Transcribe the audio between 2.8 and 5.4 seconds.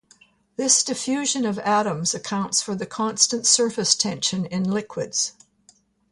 constant surface tension in liquids.